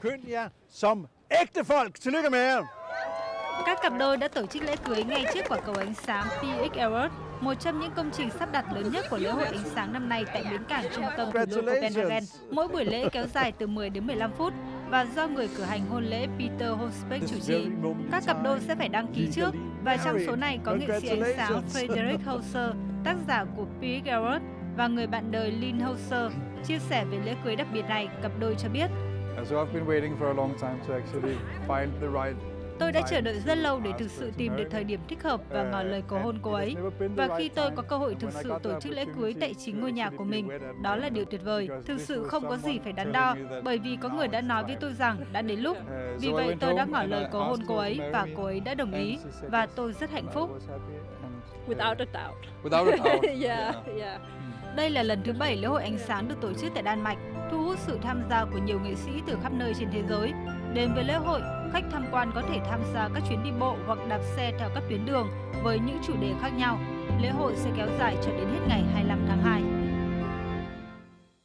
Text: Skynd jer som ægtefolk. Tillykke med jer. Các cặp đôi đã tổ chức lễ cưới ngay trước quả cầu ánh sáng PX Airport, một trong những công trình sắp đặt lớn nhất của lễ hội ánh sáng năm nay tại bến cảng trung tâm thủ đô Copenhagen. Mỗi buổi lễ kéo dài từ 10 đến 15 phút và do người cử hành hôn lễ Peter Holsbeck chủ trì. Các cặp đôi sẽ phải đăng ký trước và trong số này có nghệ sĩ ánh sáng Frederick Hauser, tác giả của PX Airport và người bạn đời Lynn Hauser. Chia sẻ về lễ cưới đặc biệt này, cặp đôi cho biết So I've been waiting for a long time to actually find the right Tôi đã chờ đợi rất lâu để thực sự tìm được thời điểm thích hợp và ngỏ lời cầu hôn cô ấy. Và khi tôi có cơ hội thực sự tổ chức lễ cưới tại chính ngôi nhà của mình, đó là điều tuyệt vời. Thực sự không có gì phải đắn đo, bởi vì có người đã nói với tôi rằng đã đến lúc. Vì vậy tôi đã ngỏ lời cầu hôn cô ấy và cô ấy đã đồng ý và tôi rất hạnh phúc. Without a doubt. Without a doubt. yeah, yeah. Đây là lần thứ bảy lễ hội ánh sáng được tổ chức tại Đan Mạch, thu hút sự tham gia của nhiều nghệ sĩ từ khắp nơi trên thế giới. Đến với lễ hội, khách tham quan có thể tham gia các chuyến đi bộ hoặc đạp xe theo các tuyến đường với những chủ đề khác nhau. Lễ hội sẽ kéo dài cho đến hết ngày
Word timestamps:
Skynd 0.00 0.24
jer 0.24 0.48
som 0.70 1.06
ægtefolk. 1.28 1.90
Tillykke 2.04 2.30
med 2.30 2.40
jer. 2.40 2.62
Các 3.66 3.78
cặp 3.82 3.92
đôi 3.98 4.16
đã 4.16 4.28
tổ 4.28 4.46
chức 4.46 4.62
lễ 4.62 4.76
cưới 4.84 5.04
ngay 5.04 5.24
trước 5.34 5.44
quả 5.48 5.58
cầu 5.66 5.74
ánh 5.74 5.94
sáng 5.94 6.26
PX 6.40 6.76
Airport, 6.76 7.12
một 7.40 7.54
trong 7.54 7.80
những 7.80 7.90
công 7.96 8.10
trình 8.10 8.30
sắp 8.38 8.52
đặt 8.52 8.64
lớn 8.74 8.90
nhất 8.92 9.04
của 9.10 9.18
lễ 9.18 9.30
hội 9.30 9.44
ánh 9.44 9.64
sáng 9.74 9.92
năm 9.92 10.08
nay 10.08 10.24
tại 10.32 10.44
bến 10.50 10.64
cảng 10.68 10.84
trung 10.94 11.04
tâm 11.16 11.28
thủ 11.32 11.60
đô 11.60 11.72
Copenhagen. 11.74 12.24
Mỗi 12.50 12.68
buổi 12.68 12.84
lễ 12.84 13.08
kéo 13.12 13.26
dài 13.26 13.52
từ 13.58 13.66
10 13.66 13.90
đến 13.90 14.06
15 14.06 14.32
phút 14.38 14.52
và 14.88 15.06
do 15.16 15.28
người 15.28 15.48
cử 15.56 15.62
hành 15.62 15.86
hôn 15.86 16.04
lễ 16.04 16.26
Peter 16.38 16.70
Holsbeck 16.70 17.28
chủ 17.28 17.36
trì. 17.46 17.66
Các 18.10 18.22
cặp 18.26 18.42
đôi 18.42 18.60
sẽ 18.60 18.74
phải 18.74 18.88
đăng 18.88 19.06
ký 19.14 19.28
trước 19.32 19.50
và 19.84 19.96
trong 20.04 20.18
số 20.26 20.36
này 20.36 20.58
có 20.64 20.74
nghệ 20.74 21.00
sĩ 21.00 21.08
ánh 21.08 21.22
sáng 21.36 21.62
Frederick 21.72 22.24
Hauser, 22.24 22.70
tác 23.04 23.16
giả 23.28 23.44
của 23.56 23.64
PX 23.64 24.06
Airport 24.06 24.42
và 24.76 24.86
người 24.86 25.06
bạn 25.06 25.30
đời 25.30 25.50
Lynn 25.50 25.80
Hauser. 25.80 26.32
Chia 26.66 26.78
sẻ 26.78 27.04
về 27.04 27.18
lễ 27.24 27.34
cưới 27.44 27.56
đặc 27.56 27.66
biệt 27.72 27.84
này, 27.88 28.08
cặp 28.22 28.32
đôi 28.40 28.54
cho 28.58 28.68
biết 28.68 28.86
So 29.44 29.56
I've 29.56 29.72
been 29.72 29.86
waiting 29.86 30.16
for 30.18 30.30
a 30.30 30.34
long 30.34 30.54
time 30.58 30.80
to 30.88 30.94
actually 30.94 31.36
find 31.68 31.88
the 32.00 32.08
right 32.08 32.36
Tôi 32.78 32.92
đã 32.92 33.02
chờ 33.10 33.20
đợi 33.20 33.40
rất 33.46 33.54
lâu 33.54 33.80
để 33.80 33.90
thực 33.98 34.10
sự 34.10 34.32
tìm 34.36 34.56
được 34.56 34.64
thời 34.70 34.84
điểm 34.84 35.00
thích 35.08 35.22
hợp 35.22 35.40
và 35.50 35.62
ngỏ 35.62 35.82
lời 35.82 36.02
cầu 36.08 36.18
hôn 36.18 36.38
cô 36.42 36.52
ấy. 36.52 36.76
Và 37.16 37.28
khi 37.38 37.48
tôi 37.48 37.70
có 37.76 37.82
cơ 37.82 37.96
hội 37.96 38.16
thực 38.20 38.32
sự 38.32 38.52
tổ 38.62 38.80
chức 38.80 38.92
lễ 38.92 39.04
cưới 39.16 39.34
tại 39.40 39.54
chính 39.54 39.80
ngôi 39.80 39.92
nhà 39.92 40.10
của 40.10 40.24
mình, 40.24 40.48
đó 40.82 40.96
là 40.96 41.08
điều 41.08 41.24
tuyệt 41.24 41.40
vời. 41.44 41.68
Thực 41.86 42.00
sự 42.00 42.24
không 42.24 42.48
có 42.48 42.56
gì 42.56 42.78
phải 42.84 42.92
đắn 42.92 43.12
đo, 43.12 43.36
bởi 43.64 43.78
vì 43.78 43.96
có 43.96 44.08
người 44.08 44.28
đã 44.28 44.40
nói 44.40 44.64
với 44.64 44.76
tôi 44.80 44.92
rằng 44.92 45.24
đã 45.32 45.42
đến 45.42 45.60
lúc. 45.60 45.78
Vì 46.20 46.32
vậy 46.32 46.56
tôi 46.60 46.74
đã 46.74 46.84
ngỏ 46.84 47.02
lời 47.02 47.26
cầu 47.32 47.44
hôn 47.44 47.60
cô 47.68 47.76
ấy 47.76 48.00
và 48.12 48.26
cô 48.36 48.44
ấy 48.44 48.60
đã 48.60 48.74
đồng 48.74 48.92
ý 48.92 49.18
và 49.50 49.66
tôi 49.66 49.92
rất 49.92 50.10
hạnh 50.10 50.26
phúc. 50.34 50.50
Without 51.68 51.94
a 51.98 52.06
doubt. 52.14 52.36
Without 52.64 52.90
a 52.90 52.96
doubt. 52.96 53.22
yeah, 53.42 53.74
yeah. 53.98 54.20
Đây 54.76 54.90
là 54.90 55.02
lần 55.02 55.22
thứ 55.24 55.32
bảy 55.32 55.56
lễ 55.56 55.68
hội 55.68 55.82
ánh 55.82 55.98
sáng 55.98 56.28
được 56.28 56.34
tổ 56.40 56.52
chức 56.52 56.72
tại 56.74 56.82
Đan 56.82 57.00
Mạch, 57.00 57.18
thu 57.50 57.64
hút 57.64 57.78
sự 57.78 57.98
tham 58.02 58.22
gia 58.30 58.44
của 58.44 58.58
nhiều 58.58 58.80
nghệ 58.80 58.94
sĩ 58.94 59.10
từ 59.26 59.36
khắp 59.42 59.52
nơi 59.52 59.74
trên 59.78 59.88
thế 59.92 60.02
giới. 60.08 60.32
Đến 60.74 60.94
với 60.94 61.04
lễ 61.04 61.14
hội, 61.14 61.40
khách 61.72 61.84
tham 61.92 62.04
quan 62.12 62.30
có 62.34 62.42
thể 62.42 62.58
tham 62.70 62.80
gia 62.94 63.08
các 63.14 63.22
chuyến 63.28 63.44
đi 63.44 63.50
bộ 63.60 63.76
hoặc 63.86 63.98
đạp 64.08 64.20
xe 64.36 64.52
theo 64.58 64.68
các 64.74 64.82
tuyến 64.88 65.06
đường 65.06 65.28
với 65.62 65.78
những 65.78 65.98
chủ 66.06 66.12
đề 66.20 66.32
khác 66.42 66.50
nhau. 66.56 66.78
Lễ 67.22 67.28
hội 67.28 67.52
sẽ 67.56 67.70
kéo 67.76 67.86
dài 67.98 68.16
cho 68.24 68.30
đến 68.30 68.48
hết 68.48 68.60
ngày 68.68 68.78